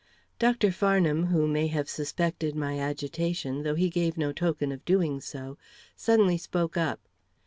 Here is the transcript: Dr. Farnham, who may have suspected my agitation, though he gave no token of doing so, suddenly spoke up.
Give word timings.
Dr. 0.39 0.71
Farnham, 0.71 1.27
who 1.27 1.47
may 1.47 1.67
have 1.67 1.87
suspected 1.87 2.55
my 2.55 2.79
agitation, 2.79 3.61
though 3.61 3.75
he 3.75 3.87
gave 3.87 4.17
no 4.17 4.33
token 4.33 4.71
of 4.71 4.83
doing 4.83 5.21
so, 5.21 5.59
suddenly 5.95 6.39
spoke 6.39 6.75
up. 6.75 7.01